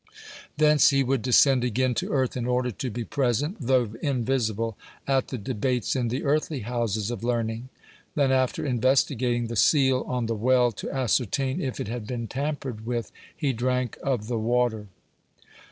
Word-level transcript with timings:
Thence 0.57 0.89
he 0.89 1.03
would 1.03 1.21
descend 1.21 1.63
again 1.63 1.93
to 1.93 2.09
earth 2.11 2.35
in 2.35 2.47
order 2.47 2.71
to 2.71 2.89
be 2.89 3.03
present, 3.03 3.57
though 3.59 3.93
invisible, 4.01 4.75
(84) 5.03 5.15
at 5.17 5.27
the 5.27 5.37
debates 5.37 5.95
in 5.95 6.07
the 6.07 6.23
earthly 6.23 6.61
houses 6.61 7.11
of 7.11 7.23
learning. 7.23 7.69
Then, 8.15 8.31
after 8.31 8.65
investigating 8.65 9.45
the 9.45 9.55
seal 9.55 10.03
on 10.07 10.25
the 10.25 10.33
well 10.33 10.71
to 10.71 10.89
ascertain 10.91 11.61
if 11.61 11.79
it 11.79 11.87
had 11.87 12.07
been 12.07 12.25
tampered 12.25 12.83
with, 12.83 13.11
he 13.37 13.53
drank 13.53 13.95
of 14.01 14.25
the 14.27 14.39
water. 14.39 14.87